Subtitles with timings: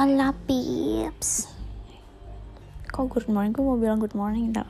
[0.00, 1.44] Hola peeps.
[2.88, 3.52] Kok good morning?
[3.52, 4.64] Gue mau bilang good morning tau.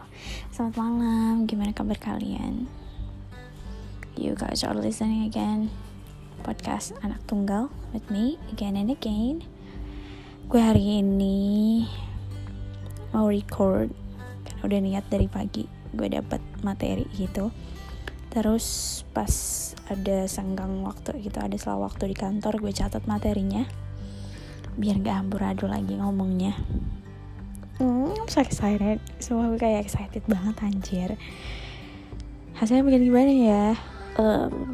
[0.50, 2.66] Selamat malam, gimana kabar kalian?
[4.18, 5.70] You guys are listening again.
[6.42, 9.46] Podcast Anak Tunggal with me again and again.
[10.50, 11.86] Gue hari ini
[13.14, 13.94] mau record.
[14.42, 15.62] Karena udah niat dari pagi
[15.94, 17.54] Gue dapet materi gitu.
[18.34, 18.66] Terus
[19.14, 19.30] pas
[19.86, 23.89] ada senggang waktu gitu Ada selang waktu di kantor Gue catat materinya
[24.80, 26.56] biar gak amburadul lagi ngomongnya.
[27.76, 28.96] Hmm, so excited.
[29.20, 31.10] Semua gue kayak excited banget anjir.
[32.56, 33.66] Hasilnya begini gimana ya?
[34.16, 34.72] Um,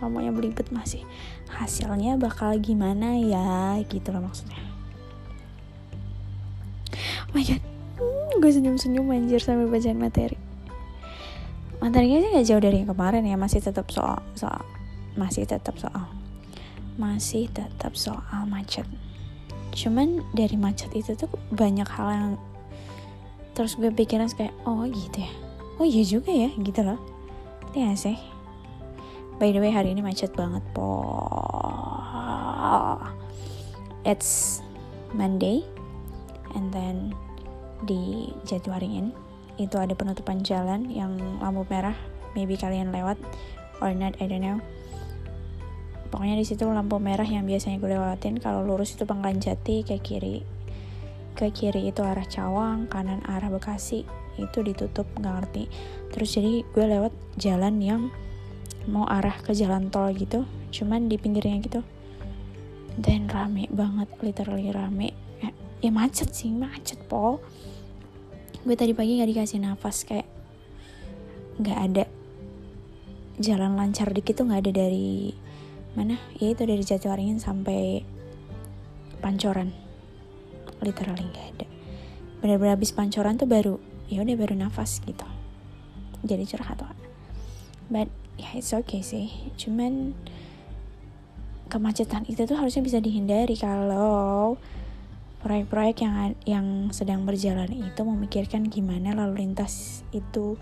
[0.00, 1.04] ngomongnya belibet masih.
[1.52, 3.76] Hasilnya bakal gimana ya?
[3.84, 4.60] Gitu loh maksudnya.
[7.28, 7.60] Oh my god.
[8.00, 10.40] Hmm, gue senyum-senyum anjir sambil bacaan materi.
[11.84, 13.36] Materinya sih gak jauh dari yang kemarin ya.
[13.36, 14.64] Masih tetap soal soal
[15.12, 16.08] masih tetap soal
[17.00, 18.84] masih tetap soal macet.
[19.72, 22.30] Cuman dari macet itu tuh banyak hal yang
[23.52, 25.32] terus gue pikiran kayak oh gitu ya?
[25.80, 27.00] Oh iya juga ya gitu loh.
[27.72, 28.16] Ya sih?
[29.40, 31.00] By the way hari ini macet banget po.
[34.04, 34.60] It's
[35.16, 35.64] Monday
[36.52, 37.16] and then
[37.88, 39.16] di Jatiwaringin
[39.56, 41.96] itu ada penutupan jalan yang lampu merah.
[42.36, 43.20] Maybe kalian lewat
[43.80, 44.60] or not I don't know
[46.12, 48.36] pokoknya di situ lampu merah yang biasanya gue lewatin.
[48.36, 50.62] Kalau lurus itu Pangkalan Jati ke kiri
[51.32, 54.04] ke kiri itu arah Cawang kanan arah Bekasi.
[54.36, 55.64] Itu ditutup nggak ngerti.
[56.12, 58.02] Terus jadi gue lewat jalan yang
[58.88, 60.44] mau arah ke jalan tol gitu.
[60.72, 61.80] Cuman di pinggirnya gitu.
[62.96, 65.16] Dan rame banget literally rame.
[65.40, 67.40] Ya, ya macet sih macet pol.
[68.62, 70.28] Gue tadi pagi nggak dikasih nafas kayak
[71.60, 72.04] nggak ada.
[73.40, 75.32] Jalan lancar dikit tuh nggak ada dari
[75.92, 76.16] mana?
[76.40, 78.02] Ya itu dari Jatiwaringin sampai
[79.20, 79.72] Pancoran.
[80.82, 81.66] Literally nggak ada.
[82.42, 83.76] Benar-benar habis Pancoran tuh baru
[84.08, 85.24] ya udah baru nafas gitu.
[86.22, 87.02] Jadi curhat lah
[87.92, 88.08] but
[88.40, 89.28] ya yeah, it's okay sih.
[89.60, 90.16] Cuman
[91.68, 94.56] kemacetan itu tuh harusnya bisa dihindari kalau
[95.44, 96.14] proyek-proyek yang
[96.48, 100.56] yang sedang berjalan itu memikirkan gimana lalu lintas itu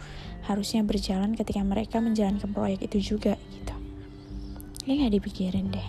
[0.47, 3.75] harusnya berjalan ketika mereka menjalankan proyek itu juga gitu
[4.85, 5.89] kayak nggak dipikirin deh.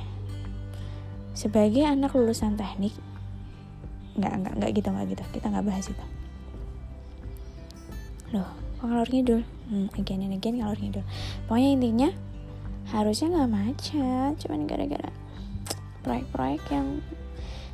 [1.32, 2.94] Sebagai anak lulusan teknik
[4.20, 5.24] nggak nggak nggak gitu nggak gitu.
[5.36, 6.06] Kita nggak bahas itu.
[8.36, 8.50] Loh
[8.82, 9.42] ngalor ngidul?
[9.72, 11.06] Hmm, again and again ngidul.
[11.48, 12.10] Pokoknya intinya
[12.92, 15.12] harusnya nggak macet cuman gara-gara
[16.04, 17.00] proyek-proyek yang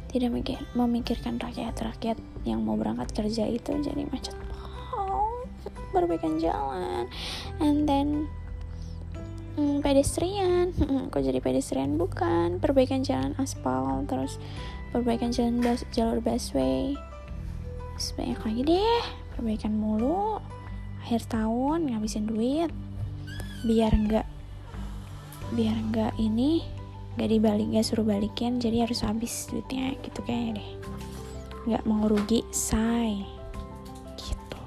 [0.07, 2.15] tidak mikir, memikirkan rakyat-rakyat
[2.47, 4.35] yang mau berangkat kerja itu jadi macet
[4.95, 5.43] oh,
[5.91, 7.09] perbaikan jalan.
[7.59, 8.31] And then
[9.57, 10.71] hmm, pedestrian.
[11.11, 11.97] Kok jadi pedestrian?
[11.97, 12.61] Bukan.
[12.61, 14.37] Perbaikan jalan aspal terus
[14.93, 16.95] perbaikan jalan bus, jalur busway.
[17.97, 19.03] Sebanyak lagi deh.
[19.33, 20.37] Perbaikan mulu.
[21.01, 22.71] Akhir tahun ngabisin duit.
[23.65, 24.27] Biar enggak
[25.47, 26.59] biar enggak ini
[27.15, 29.97] nggak dibalik nggak suruh balikin jadi harus habis duitnya.
[30.05, 30.69] Gitu kayaknya deh.
[31.67, 33.25] Nggak mau rugi say.
[34.15, 34.61] Gitu.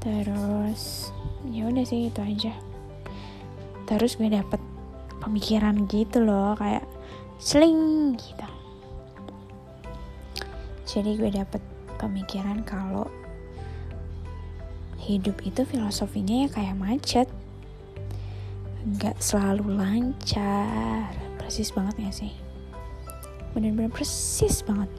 [0.00, 1.10] Terus
[1.48, 2.52] ya udah sih itu aja.
[3.88, 4.60] Terus gue dapet
[5.24, 6.84] pemikiran gitu loh kayak
[7.40, 8.48] sling gitu.
[10.84, 11.62] Jadi gue dapet
[11.96, 13.06] pemikiran kalau
[15.00, 17.28] hidup itu filosofinya ya kayak macet.
[18.84, 21.08] Nggak selalu lancar.
[21.40, 22.32] Persis banget ya sih?
[23.56, 24.90] Bener-bener persis banget.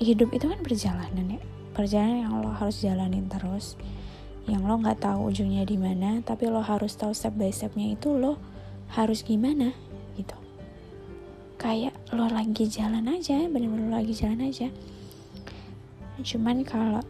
[0.00, 1.40] Hidup itu kan perjalanan ya.
[1.72, 3.80] Perjalanan yang lo harus jalanin terus
[4.50, 8.10] yang lo nggak tahu ujungnya di mana tapi lo harus tahu step by stepnya itu
[8.14, 8.38] lo
[8.90, 9.70] harus gimana
[10.18, 10.34] gitu.
[11.58, 14.66] Kayak lo lagi jalan aja bener-bener lo lagi jalan aja.
[16.22, 17.02] Cuman kalau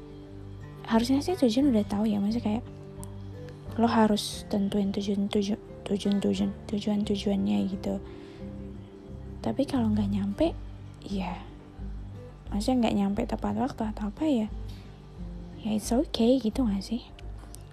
[0.89, 2.65] harusnya sih tujuan udah tahu ya maksudnya kayak
[3.81, 7.97] lo harus tentuin tujuan tujuan tujuan tujuan tujuan tujuannya gitu.
[9.41, 10.53] Tapi kalau nggak nyampe
[11.09, 11.41] ya
[12.53, 14.49] maksudnya nggak nyampe tepat waktu atau apa ya
[15.65, 17.03] ya it's okay gitu gak sih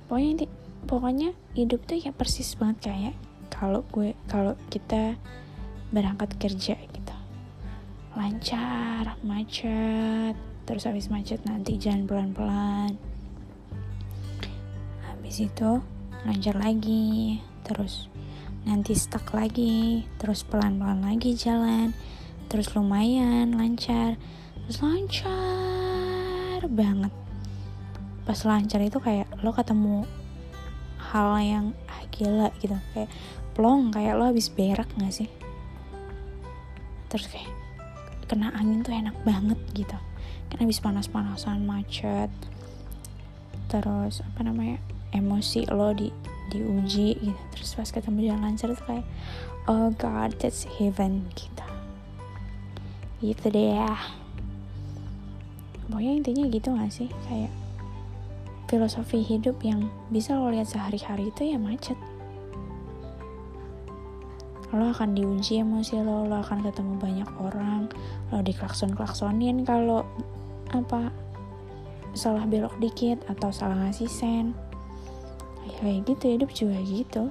[0.09, 0.45] pokoknya inti,
[0.89, 3.15] pokoknya hidup tuh ya persis banget kayak
[3.53, 5.13] kalau gue kalau kita
[5.93, 7.15] berangkat kerja gitu.
[8.17, 10.33] Lancar macet
[10.65, 12.97] terus habis macet nanti jalan pelan-pelan.
[15.05, 15.77] Habis itu
[16.25, 18.09] lancar lagi terus
[18.65, 21.93] nanti stuck lagi terus pelan-pelan lagi jalan
[22.49, 24.17] terus lumayan lancar
[24.65, 27.13] terus lancar banget
[28.29, 30.05] pas lancar itu kayak lo ketemu
[31.01, 32.77] hal yang ah, gila gitu.
[32.93, 33.09] Kayak
[33.57, 35.25] plong kayak lo habis berak gak sih?
[37.09, 37.49] Terus kayak
[38.29, 39.97] kena angin tuh enak banget gitu.
[40.53, 42.29] Kan habis panas-panasan macet.
[43.65, 44.77] Terus apa namanya
[45.09, 46.13] emosi lo di
[46.53, 47.41] diuji gitu.
[47.57, 49.05] Terus pas ketemu jalan lancar tuh kayak
[49.65, 51.65] oh god that's heaven gitu.
[53.25, 53.97] Gitu deh ya.
[55.89, 57.09] Pokoknya intinya gitu gak sih?
[57.25, 57.49] Kayak
[58.69, 61.97] filosofi hidup yang bisa lo lihat sehari-hari itu ya macet
[64.69, 67.89] lo akan diuji emosi lo, lo akan ketemu banyak orang,
[68.29, 70.05] lo diklakson-klaksonin kalau
[70.69, 71.09] apa
[72.13, 74.53] salah belok dikit atau salah ngasih sen.
[75.65, 77.23] Ya, kayak gitu hidup juga gitu.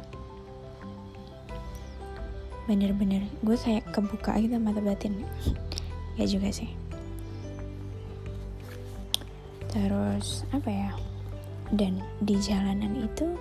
[2.67, 5.23] Bener-bener gue kayak kebuka gitu mata batin.
[6.19, 6.75] ya juga sih.
[9.71, 10.91] Terus apa ya?
[11.73, 13.37] Dan di jalanan itu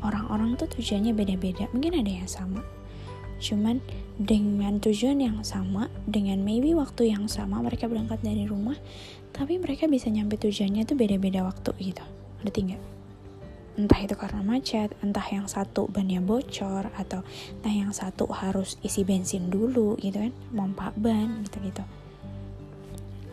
[0.00, 1.68] orang-orang tuh tujuannya beda-beda.
[1.74, 2.64] Mungkin ada yang sama.
[3.38, 3.78] Cuman
[4.18, 8.74] dengan tujuan yang sama dengan maybe waktu yang sama mereka berangkat dari rumah
[9.30, 12.02] tapi mereka bisa nyampe tujuannya tuh beda-beda waktu gitu.
[12.42, 12.82] Ada tinggal
[13.78, 17.22] entah itu karena macet entah yang satu bannya bocor atau
[17.62, 21.84] entah yang satu harus isi bensin dulu gitu kan mompa ban gitu gitu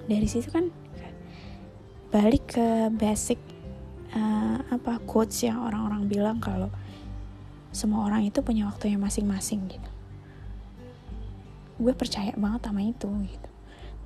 [0.05, 0.69] dari situ kan
[2.13, 3.39] balik ke basic
[4.15, 6.69] uh, apa quotes yang orang-orang bilang kalau
[7.75, 9.89] semua orang itu punya waktunya masing-masing gitu.
[11.75, 13.49] Gue percaya banget sama itu gitu.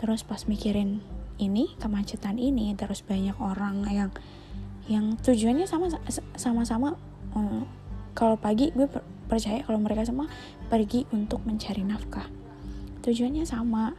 [0.01, 1.06] Terus pas mikirin
[1.38, 4.12] ini kemacetan ini terus banyak orang yang
[4.90, 5.94] yang tujuannya sama
[6.34, 6.98] sama-sama
[7.38, 7.62] um,
[8.18, 8.90] kalau pagi gue
[9.30, 10.25] percaya kalau mereka semua
[10.66, 12.25] pergi untuk mencari nafkah.
[13.06, 13.94] Tujuannya sama.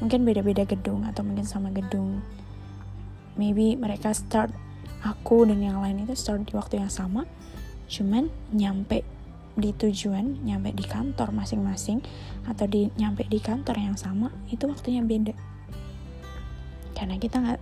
[0.00, 2.24] Mungkin beda-beda gedung atau mungkin sama gedung
[3.36, 4.52] maybe mereka start
[5.02, 7.26] aku dan yang lain itu start di waktu yang sama.
[7.90, 9.04] Cuman nyampe
[9.52, 12.00] di tujuan nyampe di kantor masing-masing
[12.48, 15.36] atau di nyampe di kantor yang sama itu waktunya beda.
[16.96, 17.60] Karena kita nggak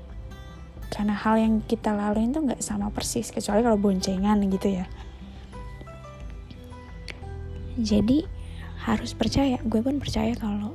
[0.91, 4.87] karena hal yang kita lalui itu nggak sama persis kecuali kalau boncengan gitu ya.
[7.81, 8.27] Jadi
[8.85, 9.57] harus percaya.
[9.65, 10.75] Gue pun percaya kalau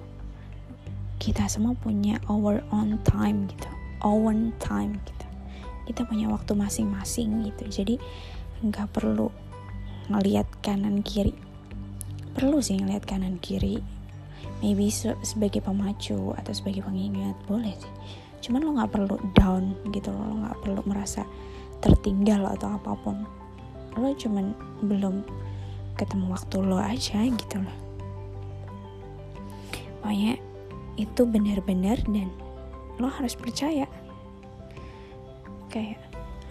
[1.20, 5.26] kita semua punya our own time gitu own time gitu.
[5.90, 7.66] Kita punya waktu masing-masing gitu.
[7.82, 7.96] Jadi
[8.62, 9.34] nggak perlu
[10.14, 11.34] ngelihat kanan kiri.
[12.38, 13.82] Perlu sih ngelihat kanan kiri.
[14.62, 17.94] Maybe se sebagai pemacu atau sebagai pengingat boleh sih.
[18.46, 21.26] Cuman lo nggak perlu down gitu lo nggak perlu merasa
[21.82, 23.26] tertinggal atau apa pun.
[23.98, 24.54] Lo cuman
[24.86, 25.26] belum
[25.98, 27.78] ketemu waktu lo aja gitu loh.
[30.06, 30.38] Pokoknya
[30.96, 32.30] itu benar-benar dan
[33.00, 33.88] lo harus percaya.
[35.72, 36.00] Kayak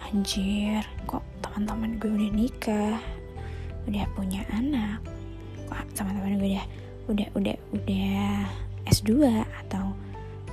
[0.05, 2.99] anjir kok teman-teman gue udah nikah
[3.89, 5.01] udah punya anak
[5.65, 6.65] kok teman-teman gue udah
[7.09, 8.21] udah udah udah
[8.85, 9.25] S2
[9.65, 9.97] atau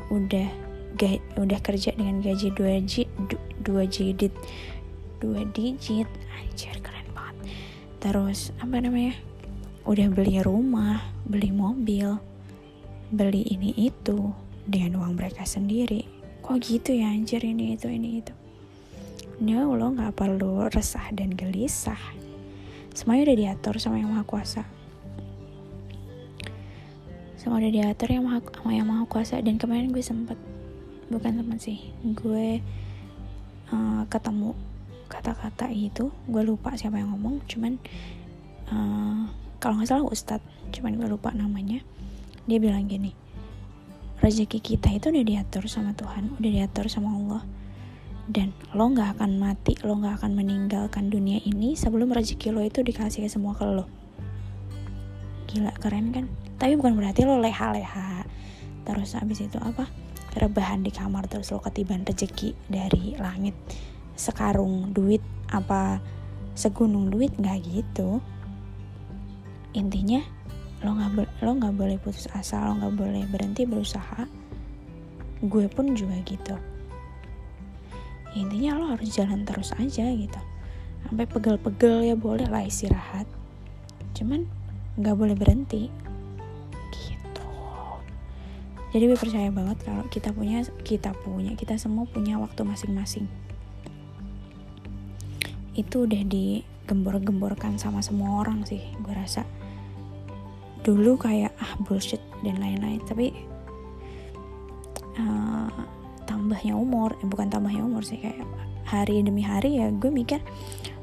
[0.09, 0.49] udah
[0.97, 3.09] ga, udah kerja dengan gaji 2 digit
[3.65, 4.33] 2 digit
[5.21, 6.09] 2 digit.
[6.35, 7.37] Anjir keren banget.
[8.03, 9.15] Terus apa namanya
[9.87, 12.19] udah beli rumah beli mobil
[13.11, 14.31] beli ini itu
[14.67, 16.07] dengan uang mereka sendiri
[16.43, 18.35] kok gitu ya anjir ini itu ini itu
[19.43, 21.99] No, lo gak perlu resah dan gelisah.
[22.95, 24.63] Semuanya udah diatur sama yang maha kuasa.
[27.35, 29.43] Semua udah diatur yang maha, sama yang maha kuasa.
[29.43, 30.39] Dan kemarin gue sempet,
[31.11, 32.63] bukan teman sih, gue
[33.75, 34.55] uh, ketemu
[35.11, 36.15] kata-kata itu.
[36.31, 37.83] Gue lupa siapa yang ngomong, cuman
[38.71, 39.27] uh,
[39.59, 41.83] kalau nggak salah Ustadz, cuman gue lupa namanya.
[42.47, 43.11] Dia bilang gini,
[44.23, 47.43] rezeki kita itu udah diatur sama Tuhan, udah diatur sama Allah.
[48.31, 52.87] Dan lo nggak akan mati lo nggak akan meninggalkan dunia ini sebelum rezeki lo itu
[52.87, 53.91] dikasih semua ke lo.
[55.51, 56.31] Gila keren kan?
[56.57, 58.23] Tapi bukan berarti lo leha-leha.
[58.87, 59.91] Terus habis itu apa?
[60.39, 63.59] Rebahan di kamar terus lo ketiban rezeki dari langit.
[64.15, 65.99] Sekarung duit apa
[66.55, 67.35] segunung duit?
[67.35, 68.23] Nggak gitu.
[69.75, 70.23] Intinya
[70.83, 74.27] lo nggak lo nggak boleh putus asa lo nggak boleh berhenti berusaha
[75.43, 76.55] gue pun juga gitu.
[78.39, 80.41] Intinya lo harus jalan terus aja gitu.
[81.03, 83.27] Sampai pegel-pegel ya boleh lah istirahat.
[84.15, 84.47] Cuman
[84.95, 85.91] nggak boleh berhenti.
[86.95, 87.47] Gitu.
[88.95, 93.27] Jadi gue percaya banget kalau kita punya kita punya kita semua punya waktu masing-masing.
[95.75, 99.43] Itu udah digembor-gemborkan sama semua orang sih gue rasa
[100.83, 103.01] dulu kayak ah bullshit dan lain-lain.
[103.07, 103.33] Tapi
[105.19, 105.71] uh,
[106.27, 108.43] tambahnya umur eh, bukan tambahnya umur sih kayak
[108.83, 110.43] hari demi hari ya gue mikir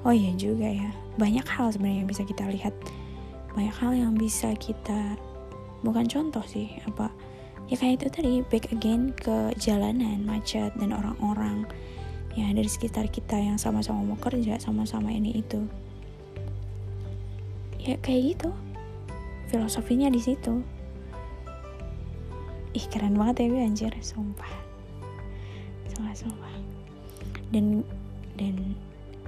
[0.03, 2.75] oh iya juga ya banyak hal sebenarnya yang bisa kita lihat.
[3.57, 5.17] Banyak hal yang bisa kita
[5.81, 7.07] bukan contoh sih apa
[7.71, 11.63] ya kayak itu tadi back again ke jalanan macet dan orang-orang
[12.38, 15.65] yang ada di sekitar kita yang sama-sama mau kerja sama-sama ini itu.
[17.83, 18.50] Ya kayak gitu
[19.50, 20.62] filosofinya di situ.
[22.77, 23.94] Ih keren banget ya gue anjir.
[24.00, 24.53] Sumpah.
[25.89, 26.53] Sumpah sumpah.
[27.50, 27.82] Dan
[28.38, 28.77] dan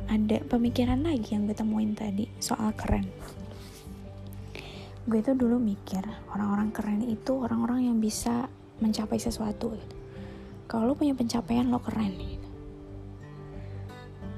[0.05, 3.09] ada pemikiran lagi yang gue temuin tadi soal keren.
[5.09, 8.45] Gue tuh dulu mikir orang-orang keren itu orang-orang yang bisa
[8.77, 9.73] mencapai sesuatu.
[10.69, 12.13] Kalau lo punya pencapaian lo keren.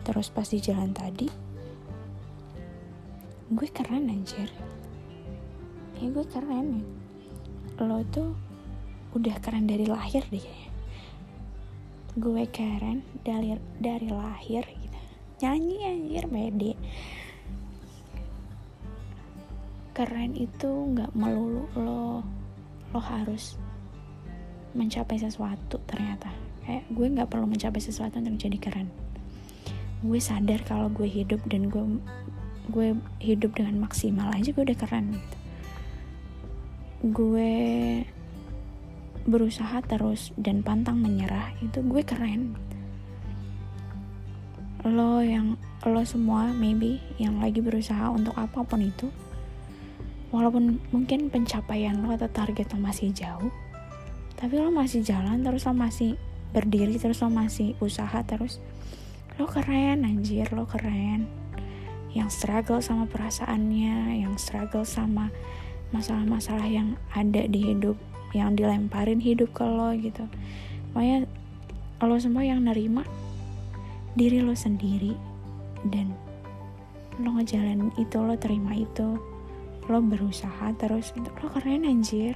[0.07, 1.43] Terus pas di jalan tadi
[3.53, 4.49] gue keren anjir
[6.03, 6.83] ya gue keren ya.
[7.87, 8.35] Lo tuh
[9.15, 10.73] udah keren dari lahir deh
[12.13, 14.99] gue keren dari dari lahir gitu.
[15.41, 16.73] Nyanyi anjir pede
[19.93, 22.21] keren itu nggak melulu lo
[22.93, 23.57] lo harus
[24.77, 26.29] mencapai sesuatu ternyata.
[26.65, 28.89] Kayak gue nggak perlu mencapai sesuatu untuk jadi keren.
[30.05, 31.97] Gue sadar kalau gue hidup dan gue
[32.69, 35.42] gue hidup dengan maksimal aja gue udah keren gitu
[37.03, 37.53] gue
[39.27, 42.55] berusaha terus dan pantang menyerah itu gue keren.
[44.87, 49.11] Lo yang lo semua maybe yang lagi berusaha untuk apa pun itu
[50.31, 53.51] walaupun mungkin pencapaian lo atau target lo masih jauh
[54.39, 56.15] tapi lo masih jalan terus lo masih
[56.51, 58.63] berdiri terus lo masih usaha terus
[59.39, 61.27] lo keren anjir lo keren.
[62.13, 65.33] Yang struggle sama perasaannya yang struggle sama
[65.93, 67.95] masalah-masalah yang ada di hidup
[68.33, 70.25] yang dilemparin hidup ke lo gitu.
[70.97, 71.29] Makanya
[72.03, 73.05] lo semua yang nerima
[74.17, 75.13] diri lo sendiri
[75.87, 76.11] dan
[77.21, 79.15] lo ngejalanin itu lo terima itu
[79.85, 82.33] lo berusaha terus itu lo keren anjir.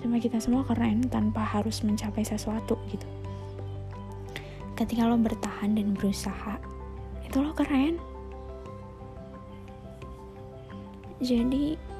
[0.00, 3.06] Cuma kita semua keren tanpa harus mencapai sesuatu gitu.
[4.76, 6.56] Ketika lo bertahan dan berusaha
[7.24, 8.00] itu lo keren.
[11.16, 11.95] Jadi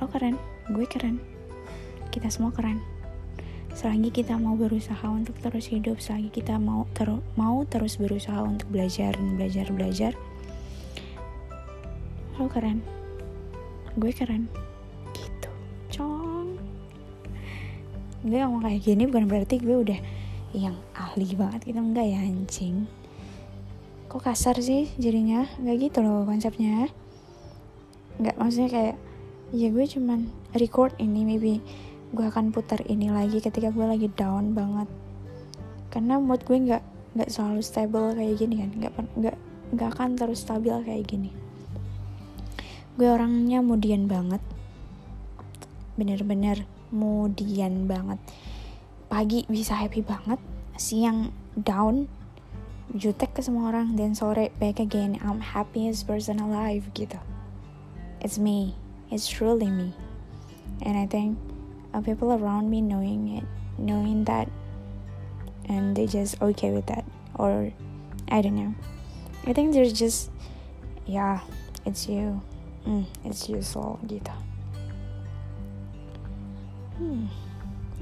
[0.00, 0.36] lo keren
[0.66, 1.22] gue keren.
[2.10, 2.82] Kita semua keren.
[3.76, 8.66] Selagi kita mau berusaha untuk terus hidup selagi kita mau ter mau terus berusaha untuk
[8.72, 10.12] belajar belajar belajar
[12.36, 12.82] lo keren.
[13.94, 14.50] Gue keren.
[15.14, 15.50] Gitu
[15.96, 16.58] cong.
[18.26, 20.00] Gue ngomong kayak gini bukan berarti gue udah
[20.56, 21.78] yang ahli banget gitu.
[21.78, 22.90] Enggak ya anjing.
[24.10, 25.46] Kok kasar sih jadinya?
[25.60, 26.88] Nggak gitu loh konsepnya.
[28.18, 28.96] Nggak maksudnya kayak
[29.54, 30.26] ya gue cuman
[30.58, 31.62] record ini maybe
[32.10, 34.90] gue akan putar ini lagi ketika gue lagi down banget.
[35.90, 36.82] Karena mood gue nggak
[37.16, 39.36] nggak selalu stable kayak gini kan nggak nggak
[39.74, 41.30] nggak akan terus stabil kayak gini.
[42.98, 44.42] Gue orangnya mudian banget.
[45.94, 48.18] Bener-bener mudian banget.
[49.06, 50.42] Pagi bisa happy banget
[50.76, 52.10] siang down
[52.92, 57.18] jutek ke semua orang dan sore back again I'm happiest person alive gitu.
[58.20, 59.92] It's me it's truly me.
[60.82, 61.38] And I think
[61.94, 63.44] uh, people around me knowing it
[63.78, 64.48] knowing that
[65.68, 67.72] and they just okay with that or
[68.28, 68.74] I don't know.
[69.46, 70.30] I think there's just
[71.06, 71.40] yeah
[71.84, 72.40] it's you.
[72.86, 74.30] Hmm, it's useful gitu
[76.96, 77.28] hmm,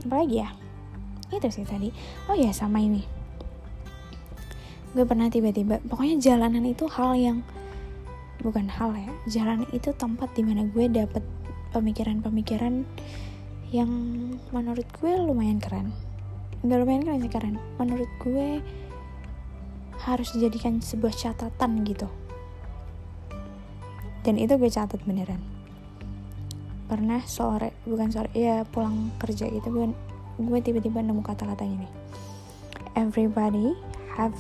[0.07, 0.49] apa lagi ya.
[1.35, 1.91] Itu sih tadi.
[2.31, 3.03] Oh ya sama ini.
[4.95, 7.39] Gue pernah tiba-tiba pokoknya jalanan itu hal yang
[8.45, 9.11] bukan hal ya.
[9.27, 11.25] Jalanan itu tempat di mana gue dapet
[11.73, 12.85] pemikiran-pemikiran
[13.73, 13.91] yang
[14.53, 15.91] menurut gue lumayan keren.
[16.61, 17.57] Nggak lumayan keren sih keren.
[17.81, 18.61] Menurut gue
[20.05, 22.07] harus dijadikan sebuah catatan gitu.
[24.23, 25.41] Dan itu gue catat beneran.
[26.85, 29.87] Pernah sore bukan sore ya pulang kerja gitu gue
[30.35, 31.87] gue tiba-tiba nemu kata-kata ini
[32.99, 33.75] everybody
[34.19, 34.35] have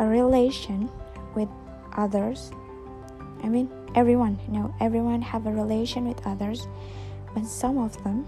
[0.00, 0.88] a relation
[1.36, 1.48] with
[1.96, 2.52] others
[3.44, 6.64] I mean everyone you know everyone have a relation with others
[7.36, 8.24] but some of them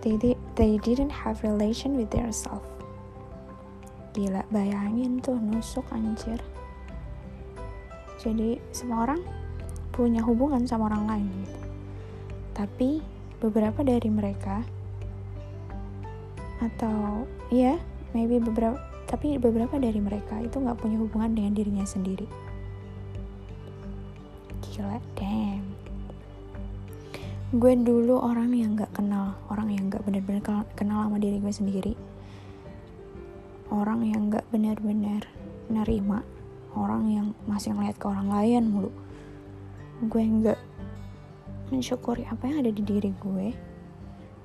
[0.00, 2.64] they di they didn't have relation with their self
[4.16, 6.40] gila bayangin tuh nusuk anjir
[8.24, 9.20] jadi semua orang
[9.92, 11.60] punya hubungan sama orang lain gitu.
[12.56, 12.90] Tapi
[13.38, 14.64] beberapa dari mereka
[16.64, 17.76] atau ya
[18.16, 22.24] maybe beberapa tapi beberapa dari mereka itu nggak punya hubungan dengan dirinya sendiri.
[24.74, 25.62] Gila, damn.
[27.54, 31.94] Gue dulu orang yang nggak kenal, orang yang nggak benar-benar kenal sama diri gue sendiri.
[33.70, 35.30] Orang yang nggak benar-benar
[35.70, 36.26] nerima
[36.74, 38.90] orang yang masih ngeliat ke orang lain mulu
[40.04, 40.60] gue nggak
[41.70, 43.46] mensyukuri apa yang ada di diri gue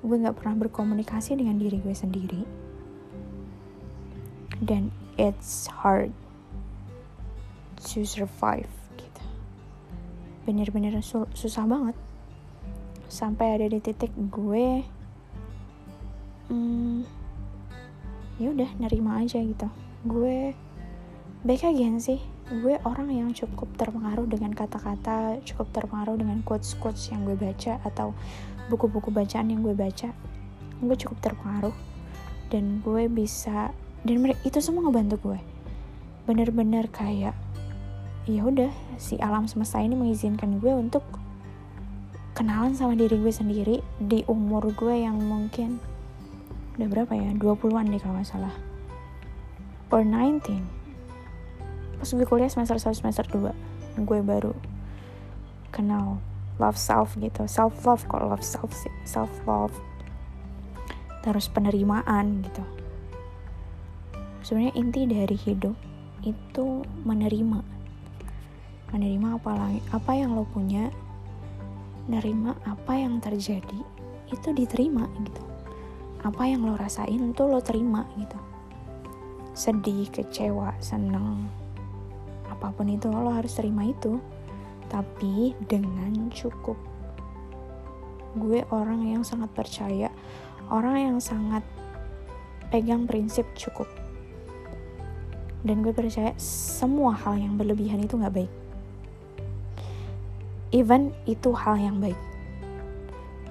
[0.00, 2.42] gue nggak pernah berkomunikasi dengan diri gue sendiri
[4.64, 4.88] dan
[5.20, 6.14] it's hard
[7.76, 8.79] to survive
[10.50, 11.94] bener-bener su susah banget.
[13.06, 14.82] Sampai ada di titik gue
[16.50, 17.06] hmm,
[18.42, 19.70] ya udah nerima aja gitu.
[20.02, 20.58] Gue
[21.46, 22.18] baik aja sih?
[22.50, 28.10] Gue orang yang cukup terpengaruh dengan kata-kata cukup terpengaruh dengan quotes-quotes yang gue baca atau
[28.66, 30.10] buku-buku bacaan yang gue baca.
[30.82, 31.76] Gue cukup terpengaruh.
[32.50, 33.70] Dan gue bisa
[34.02, 35.40] dan mereka itu semua ngebantu gue.
[36.26, 37.38] Bener-bener kayak
[38.30, 38.70] ya udah
[39.00, 41.02] si alam semesta ini mengizinkan gue untuk
[42.38, 45.82] kenalan sama diri gue sendiri di umur gue yang mungkin
[46.78, 47.34] udah berapa ya?
[47.36, 48.54] 20-an deh kalau nggak salah.
[49.90, 50.80] Or 19
[52.00, 53.52] pas gue kuliah semester 1 semester 2
[54.08, 54.56] gue baru
[55.68, 56.16] kenal
[56.56, 57.44] love self gitu.
[57.44, 58.72] Self love kok love self
[59.04, 59.74] self love.
[61.20, 62.64] Terus penerimaan gitu.
[64.40, 65.76] Sebenarnya inti dari hidup
[66.24, 67.79] itu menerima
[68.90, 70.90] menerima apa apa yang lo punya
[72.10, 73.80] menerima apa yang terjadi
[74.34, 75.42] itu diterima gitu.
[76.26, 78.38] Apa yang lo rasain tuh lo terima gitu.
[79.54, 81.46] Sedih kecewa seneng
[82.50, 84.18] apa pun itu lo harus terima itu.
[84.90, 86.74] Tapi dengan cukup.
[88.34, 90.10] Gue orang yang sangat percaya
[90.70, 91.62] orang yang sangat
[92.74, 93.86] pegang prinsip cukup.
[95.62, 98.50] Dan gue percaya semua hal yang berlebihan itu gak baik
[100.70, 102.18] even itu hal yang baik.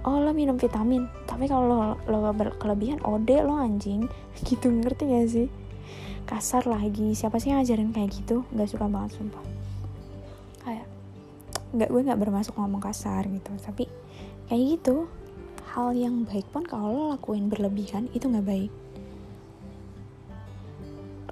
[0.08, 1.12] Oh lo minum vitamin.
[1.28, 4.08] Tapi kalau lo, lo berkelebihan ode lo anjing.
[4.48, 5.48] Gitu ngerti gak sih?
[6.24, 7.12] Kasar lagi.
[7.12, 8.48] Siapa sih yang ngajarin kayak gitu?
[8.56, 9.44] Gak suka banget sumpah.
[10.64, 10.88] Kayak
[11.70, 13.52] nggak gue nggak bermasuk ngomong kasar gitu.
[13.60, 13.86] Tapi
[14.48, 15.06] kayak gitu
[15.76, 18.72] hal yang baik pun kalau lo lakuin berlebihan itu nggak baik.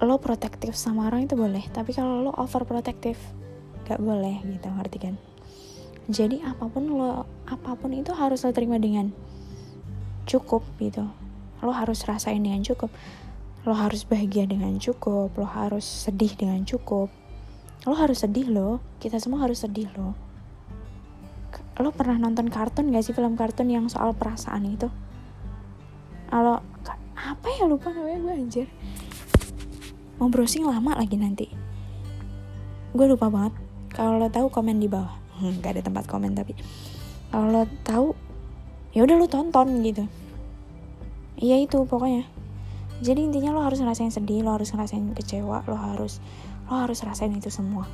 [0.04, 1.64] Lo protektif sama orang itu boleh.
[1.72, 3.16] Tapi kalau lo overprotektif
[3.88, 5.16] nggak boleh gitu ngerti kan
[6.08, 9.12] jadi apa pun lo apa pun itu harus lo terima dengan
[10.24, 11.04] cukup gitu.
[11.60, 12.88] Lo harus rasain dengan cukup.
[13.68, 15.36] Lo harus bahagia dengan cukup.
[15.36, 17.12] Lo harus sedih dengan cukup.
[17.84, 18.80] Lo harus sedih lo.
[18.96, 20.16] Kita semua harus sedih lo.
[21.76, 24.88] Lo pernah nonton kartun gak sih film kartun yang soal perasaan itu?
[26.32, 26.64] Kalau
[27.20, 28.66] apa ya lupa namanya gue anjir.
[30.16, 31.52] Mau browsing lama lagi nanti.
[32.96, 33.52] Gue lupa banget.
[33.92, 36.58] Kalau lo tahu komen di bawah hmm, gak ada tempat komen tapi
[37.28, 38.16] kalau lo tahu
[38.96, 40.08] ya udah lo tonton gitu.
[41.38, 42.24] Iya itu pokoknya.
[43.04, 46.24] Jadi intinya lo harus ngerasain sedih lo harus ngerasain kecewa lo harus
[46.66, 47.84] lo harus rasain itu semua.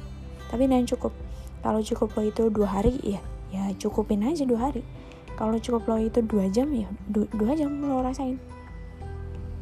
[0.49, 1.13] Tapi jangan cukup.
[1.61, 4.87] Kalau cukup lo itu dua hari ya ya cukupin aja dua hari.
[5.35, 8.39] Kalau cukup lo itu dua jam ya du dua jam lo rasain.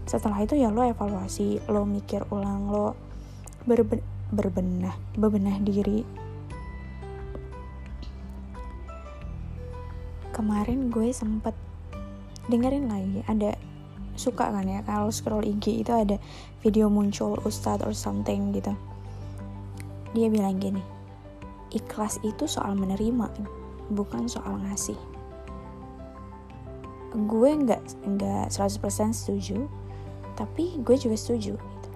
[0.05, 2.92] Setelah itu ya lo evaluasi lo mikir ulang lo
[3.64, 6.05] berbe berbenah bebenah diri
[10.33, 11.55] kemarin gue sempet
[12.51, 13.55] dengerin lagi ada
[14.18, 16.18] suka kan ya kalau scroll IG itu ada
[16.61, 18.75] video muncul ustadz or something gitu.
[20.12, 20.83] Dia bilang gini
[21.73, 23.33] ikhlas itu soal menerima
[23.92, 24.99] bukan soal ngasih.
[27.12, 29.68] Gue nggak nggak 100% setuju
[30.33, 31.88] tapi gue juga setuju gitu.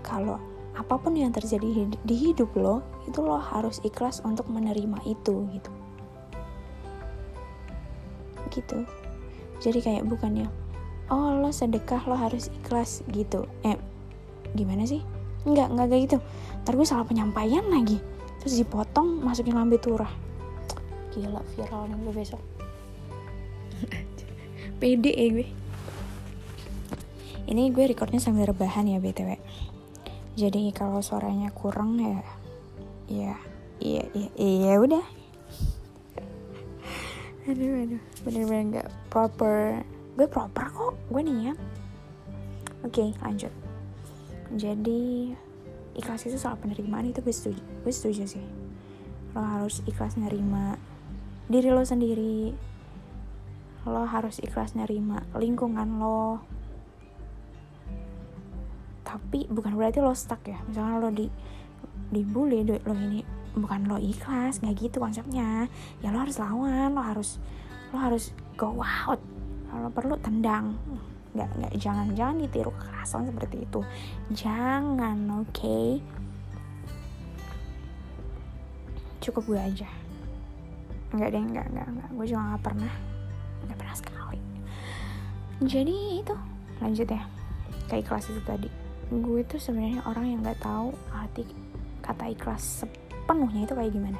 [0.00, 0.40] kalau
[0.72, 5.70] apa pun yang terjadi di hidup lo itu lo harus ikhlas untuk menerima itu gitu
[8.50, 8.84] gitu.
[9.60, 10.50] Jadi kayak bukannya
[11.10, 13.46] oh lo sedekah lo harus ikhlas gitu.
[13.62, 13.78] Eh
[14.54, 15.02] gimana sih?
[15.46, 16.18] Nggak nggak kayak gitu.
[16.66, 17.98] Ntar gue salah penyampaian lagi.
[18.42, 20.10] Terus dipotong masukin lambe turah.
[21.14, 22.42] Gila viral nih gue besok.
[24.80, 25.48] Pede ya gue.
[27.50, 29.34] Ini gue recordnya sambil rebahan ya btw
[30.40, 32.22] jadi kalau suaranya kurang ya
[33.10, 33.34] ya
[33.82, 35.04] iya iya iya udah
[37.48, 38.02] aduh aduh.
[38.24, 39.84] Bener-bener nggak proper.
[40.18, 40.94] Gue proper kok.
[41.08, 41.54] Gue nih ya
[42.84, 43.52] oke lanjut.
[44.56, 45.30] Jadi
[45.94, 47.62] ikhlas itu soal penerimaan itu gue setuju.
[47.84, 48.46] Gue setuju sih.
[49.36, 50.74] Lo harus ikhlas nerima
[51.46, 52.54] diri lo sendiri.
[53.86, 56.42] Lo harus ikhlas nerima lingkungan lo.
[59.06, 60.58] Tapi bukan berarti lo stuck ya.
[60.66, 61.26] Misalnya lo di
[62.10, 63.22] dibully lo ini
[63.56, 65.66] bukan lo ikhlas nggak gitu konsepnya.
[66.04, 67.40] Ya lo harus lawan lo harus
[67.90, 69.20] lo harus go out.
[69.70, 70.74] Kalau perlu tendang.
[71.30, 73.80] Nggak nggak jangan jangan ditiru kekerasan seperti itu.
[74.34, 75.54] Jangan oke?
[75.54, 75.88] Okay?
[79.20, 79.88] cukup gue aja.
[81.12, 82.08] Nggak deh nggak nggak nggak.
[82.16, 82.92] Gue juga nggak pernah
[83.68, 84.40] nggak pernah sekali.
[85.60, 86.34] Jadi itu
[86.80, 87.22] lanjut ya.
[87.86, 88.68] Kayak kelas itu tadi.
[89.12, 91.44] Gue tuh sebenarnya orang yang nggak tahu arti
[92.00, 92.88] kata ikhlas
[93.30, 94.18] sepenuhnya itu kayak gimana?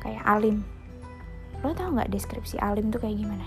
[0.00, 0.64] Kayak alim.
[1.60, 3.44] Lo tau nggak deskripsi alim tuh kayak gimana?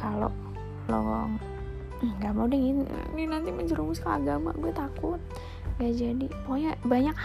[0.00, 0.32] Kalau
[0.88, 1.28] lo
[2.00, 5.20] nggak mau deh ini nanti menjerumus ke agama gue takut.
[5.76, 6.24] Gak jadi.
[6.48, 7.16] Pokoknya banyak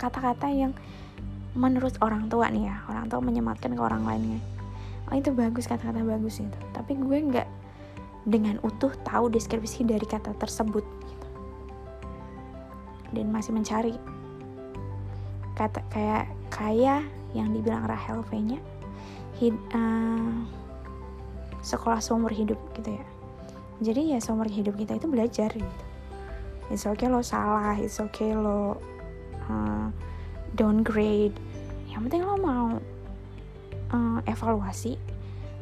[0.00, 0.72] kata-kata yang
[1.52, 2.88] menurut orang tua nih ya.
[2.88, 4.40] Orang tua menyematkan ke orang lainnya.
[5.12, 7.48] Oh itu bagus kata-kata bagus itu tapi gue nggak
[8.24, 10.99] dengan utuh tahu deskripsi dari kata tersebut.
[13.14, 13.94] Dan masih mencari.
[15.58, 17.04] Kata kayak kayak
[17.36, 18.60] yang dibilang Rahel V nya
[19.38, 20.44] hid, uh,
[21.62, 23.06] sekolah seumur hidup gitu ya.
[23.80, 25.84] Jadi ya seumur hidup kita itu belajar gitu.
[26.70, 28.78] It's okay lo salah it's okay lo
[29.48, 29.88] uh,
[30.54, 31.34] downgrade.
[31.90, 32.66] Yang penting lo mau
[33.94, 34.96] uh, evaluasi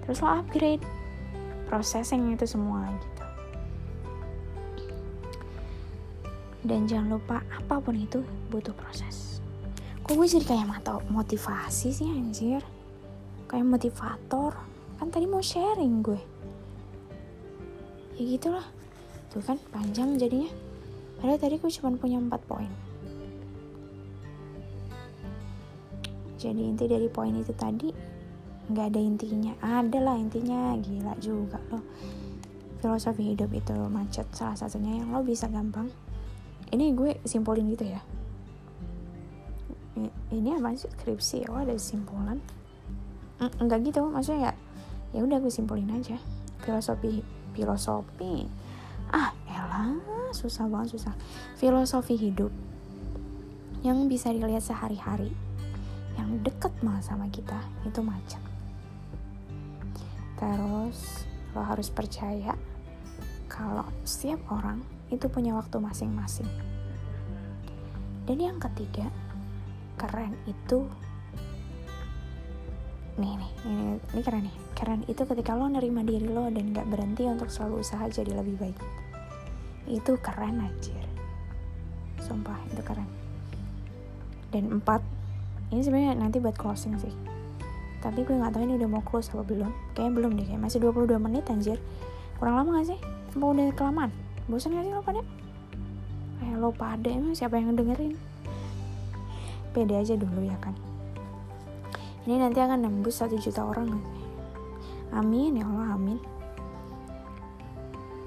[0.05, 0.81] terus lo upgrade
[1.69, 3.18] processing itu semua gitu
[6.67, 9.39] dan jangan lupa apa pun itu butuh proses.
[10.03, 12.65] Kok gue jadi kayak mata motivasi sih anjir?
[13.47, 14.57] Kayak motivator.
[14.99, 16.21] Kan tadi mau sharing gue.
[18.19, 18.67] Ya gitulah.
[19.31, 20.51] Tuh kan panjang jadinya.
[21.21, 22.73] Padahal tadi gue cuma punya 4 poin.
[26.39, 27.93] Jadi inti dari poin itu tadi
[28.73, 29.53] nggak ada intinya.
[29.61, 31.85] Ada lah intinya gila juga loh.
[32.79, 35.91] Filosofi hidup itu macet salah satunya yang lo bisa gampang
[36.73, 38.01] ini gue simpulin gitu ya.
[40.31, 40.91] Ini apa sih?
[40.93, 42.39] Skripsi oh ada simpulan.
[43.59, 44.53] Enggak gitu maksudnya ya
[45.17, 46.17] ya udah gue simpulin aja.
[46.63, 47.25] Filosofi
[47.57, 48.47] filosofi.
[49.09, 49.97] Ah elah
[50.37, 51.15] susah banget susah.
[51.57, 52.53] Filosofi hidup
[53.83, 55.31] yang bisa dilihat sehari-hari
[56.19, 58.43] yang deket banget sama kita itu macet
[60.39, 62.55] Terus lo harus percaya
[63.51, 66.49] kalau setiap orang itu punya waktu masing-masing.
[68.29, 69.09] Dan yang ketiga,
[69.97, 70.85] keren itu
[73.19, 74.57] nih nih ini, ini keren nih.
[74.77, 78.61] Keren itu ketika lo nerima diri lo dan gak berhenti untuk selalu usaha jadi lebih
[78.61, 78.79] baik.
[79.89, 81.03] Itu keren anjir.
[82.23, 83.09] Sumpah itu keren.
[84.53, 85.03] Dan empat
[85.73, 87.13] ini sebenarnya nanti buat closing sih.
[87.99, 89.73] Tapi gue nggak tahu ini udah mau close apa belum.
[89.97, 91.83] Kayaknya belum deh kayak masih 22 menit anjir.
[92.39, 93.01] Kurang lama gak sih?
[93.35, 95.21] Apa udah kelamaan bosan gak sih lo pada
[96.41, 98.17] kayak lo pada emang siapa yang ngedengerin?
[99.77, 100.73] Pede aja dulu ya kan?
[102.25, 104.01] Ini nanti akan nembus satu juta orang.
[105.13, 106.17] Amin ya Allah amin.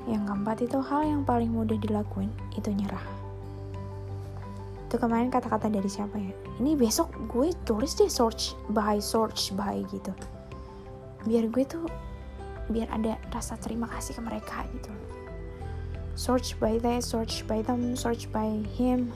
[0.05, 3.05] Yang keempat itu hal yang paling mudah dilakuin itu nyerah.
[4.86, 6.34] Itu kemarin kata-kata dari siapa ya?
[6.62, 10.13] Ini besok gue tulis deh search by search by gitu.
[11.25, 11.86] Biar gue tuh
[12.69, 14.89] biar ada rasa terima kasih ke mereka gitu
[16.15, 19.12] search by they search by them search by him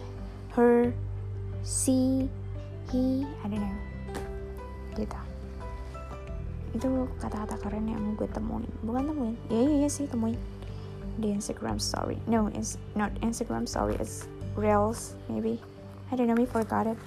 [0.55, 0.93] her
[1.65, 2.29] she
[2.91, 3.77] he I don't know.
[4.95, 5.19] Gitu.
[6.75, 8.67] Itu kata-kata keren yang gue temuin.
[8.83, 9.35] Bukan temuin.
[9.51, 10.39] Ya iya, iya sih temuin.
[11.19, 12.19] Di Instagram story.
[12.29, 15.59] No it's not Instagram story it's reels maybe.
[16.11, 16.99] I don't know me forgot it.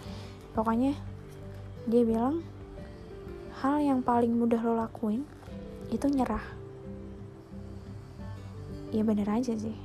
[0.52, 0.98] Pokoknya
[1.88, 2.44] dia bilang
[3.64, 5.24] hal yang paling mudah lo lakuin
[5.88, 6.57] itu nyerah
[8.90, 9.76] ya bener aja sih.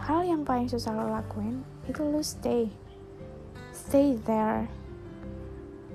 [0.00, 2.70] Hal yang paling susah lo lakuin itu lo stay.
[3.70, 4.66] Stay there.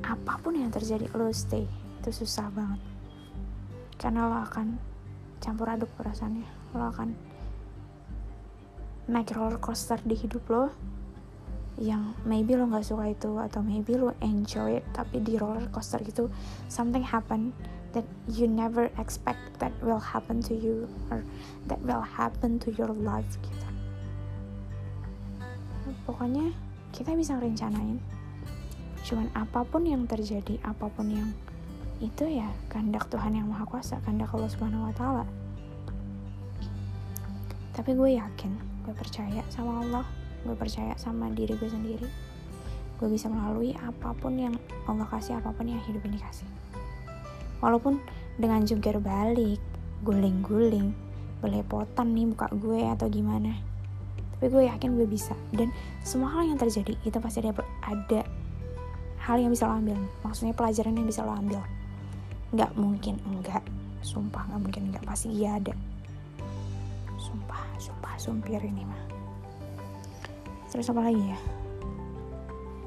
[0.05, 1.67] Apa pun yang terjadi lo stay.
[2.03, 2.81] Itu susah banget.
[3.97, 4.77] Karena lo akan
[5.41, 6.47] campur aduk perasaannya.
[6.77, 7.09] Lo akan
[9.05, 10.65] naik roller coaster di hidup lo
[11.75, 15.99] yang maybe lo nggak suka itu atau maybe lo enjoy it tapi di roller coaster
[16.01, 16.31] itu
[16.71, 17.51] something happen
[17.95, 21.23] that you never expect that will happen to you or
[21.71, 23.65] that will happen to your life gitu
[26.05, 26.53] pokoknya
[26.95, 27.99] kita bisa rencanain.
[29.05, 31.29] Cuman apa pun yang terjadi apa pun yang
[31.99, 35.25] itu ya kehendak Tuhan yang maha kuasa kehendak Allah subhanahu wa taala.
[37.75, 38.51] Tapi gue yakin
[38.87, 40.05] gue percaya sama Allah
[40.45, 42.07] gue percaya sama diri gue sendiri.
[42.95, 44.55] Gue bisa melalui apa pun yang
[44.87, 46.47] Allah kasih apa pun yang hidup ini kasih
[47.63, 47.99] walaupun
[48.35, 49.61] dengan jungkir balik
[50.03, 50.91] guling-guling
[51.39, 53.53] belepotan nih muka gue atau gimana.
[54.35, 55.37] Tapi gue yakin gue bisa.
[55.53, 55.71] Dan
[56.03, 57.53] semua hal yang terjadi itu pasti ada
[57.85, 58.21] ada
[59.21, 59.97] hal yang bisa lo ambil.
[60.25, 61.61] Maksudnya pelajaran yang bisa lo ambil.
[62.51, 63.63] Nggak mungkin enggak.
[64.03, 65.03] Sumpah nggak mungkin enggak.
[65.05, 65.73] Pasti iya ada.
[67.21, 69.03] Sumpah sumpah sumpir ini mah.
[70.69, 71.39] Terus apa lagi ya?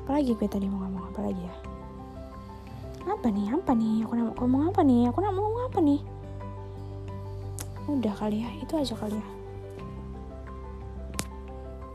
[0.05, 1.09] Apalagi gue tadi mau ngomong?
[1.13, 1.68] Apa lagi ya
[3.15, 3.47] apa nih?
[3.57, 4.05] Apa nih?
[4.05, 5.09] Aku mau ngomong apa nih?
[5.09, 6.01] Aku mau ngomong apa nih?
[7.89, 9.29] Udah kali ya itu aja kali ya.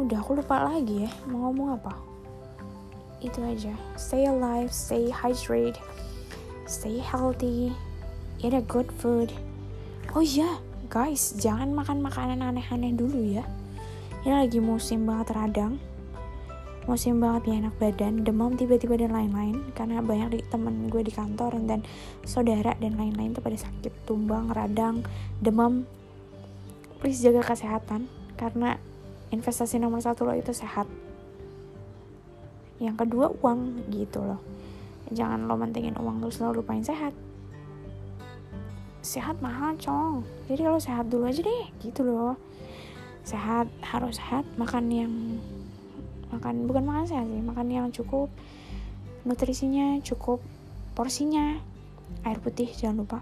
[0.02, 1.93] Udah aku lupa lagi ya mau ngomong apa.
[3.21, 3.78] Itu aja.
[3.93, 5.78] Stay alive stay hydrated
[6.65, 7.69] stay healthy
[8.41, 9.30] eat a good food.
[10.17, 10.56] Oh iya yeah,
[10.89, 13.45] guys jangan makan makanan aneh-aneh dulu ya.
[14.26, 15.78] Ini lagi musim banget radang
[16.84, 19.72] musim banget ya enak badan demam tiba-tiba dan lain-lain.
[19.72, 21.84] Karena banyak di temen gue di kantor dan
[22.28, 25.04] saudara dan lain-lain tuh pada sakit tumbang radang
[25.39, 25.88] demam.
[27.00, 28.80] Please jaga kesehatan karena
[29.32, 30.88] investasi nomor satu lo itu sehat.
[32.84, 34.39] Yang kedua uang gitu loh.
[35.12, 37.12] Jangan lo mentingin uang terus lo lupain sehat.
[39.04, 40.24] Sehat mahal cong.
[40.48, 42.36] Jadi lo sehat dulu aja deh gitu loh.
[43.24, 45.13] Sehat harus sehat makan yang
[46.34, 48.34] makan bukan makan sehat sih makan yang cukup
[49.24, 50.43] nutrisinya cukup
[50.93, 51.58] porsinya
[52.22, 53.19] air putih jangan lupa.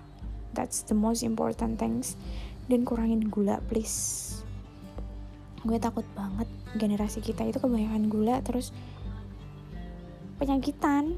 [0.51, 2.19] That's the most important things.
[2.67, 4.39] Dan kurangin gula please.
[5.63, 8.75] Gue takut banget generasi kita itu kebanyakan gula terus
[10.41, 11.15] penyakitan.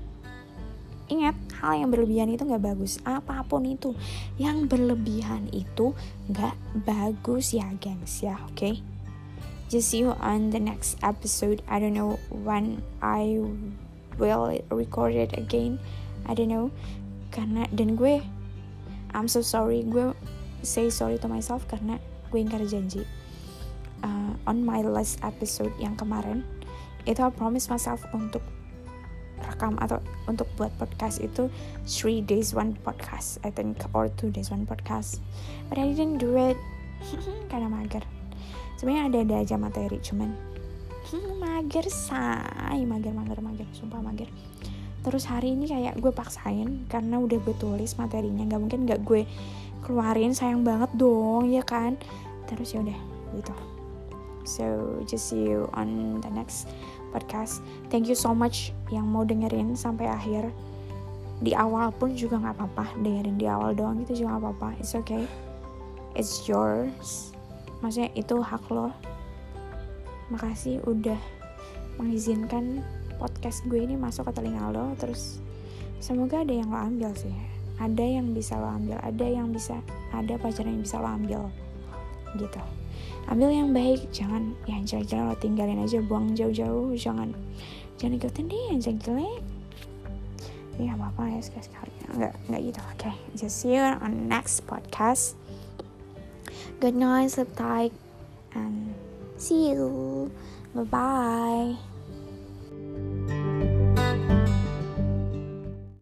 [1.11, 3.01] Ingat hal yang berlebihan itu nggak bagus.
[3.03, 3.91] Apa pun itu
[4.39, 5.91] yang berlebihan itu
[6.31, 6.55] nggak
[6.87, 8.55] bagus ya gengs ya oke?
[8.55, 8.92] okay?
[9.73, 11.65] Just see you on the next episode.
[11.65, 13.41] I don't know when I
[14.21, 15.81] will record it again.
[16.29, 16.69] I don't know.
[17.33, 18.21] Karena dan gue
[19.17, 19.81] I'm so sorry.
[19.81, 20.13] Gue
[20.61, 21.97] say sorry to myself karena
[22.29, 23.01] gue ingkar janji
[24.05, 26.45] uh, on my last episode yang kemarin.
[27.09, 28.45] Itu I promise myself untuk
[29.41, 29.97] rekam atau
[30.29, 31.49] untuk buat podcast itu
[31.89, 33.41] three days one podcast.
[33.41, 35.17] I think or two days one podcast.
[35.65, 36.61] But I didn't do it
[37.49, 38.05] karena mager
[38.83, 40.35] sebenarnya ada-ada aja materi cuman
[41.07, 42.83] hmm, mager say.
[42.83, 43.63] Mager mager mager.
[43.71, 44.27] Sumpah mager.
[45.07, 49.23] Terus hari ini kayak gue paksain karena udah gue tulis materinya nggak mungkin nggak gue
[49.87, 51.95] keluarin sayang banget dong ya kan?
[52.51, 52.99] Terus ya udah
[53.39, 53.55] gitu.
[54.43, 54.63] So
[55.07, 56.67] just see you on the next
[57.15, 57.63] podcast.
[57.87, 60.51] Thank you so much yang mau dengerin sampai akhir.
[61.39, 64.67] Di awal pun juga nggak apa-apa dengerin di awal doang itu juga nggak apa-apa.
[64.83, 65.23] It's okay.
[66.19, 67.32] It's yours
[67.83, 68.95] maksudnya itu hak lo.
[70.31, 71.19] Makasih udah
[71.99, 72.81] mengizinkan
[73.19, 74.95] podcast gue ini masuk ke telinga lo.
[74.95, 75.43] Terus
[75.99, 77.35] semoga ada yang lo ambil sih.
[77.77, 79.83] Ada yang bisa lo ambil ada yang bisa
[80.15, 81.51] ada pacar yang bisa lo ambil.
[82.39, 82.63] Gitu.
[83.27, 87.35] Ambil yang baik jangan yang jelek-jelek lo tinggalin aja buang jauh-jauh jangan
[87.99, 89.43] jangan ikutin deh yang jelek-jelek.
[90.81, 91.93] Ya, apa-apa ya sekali-sekali.
[92.17, 92.79] Nggak nggak gitu.
[92.81, 93.15] Oke okay.
[93.35, 95.42] just see you on next podcast
[96.79, 97.93] Good night, sleep tight,
[98.53, 98.93] and
[99.37, 100.31] see you.
[100.75, 101.92] Bye bye.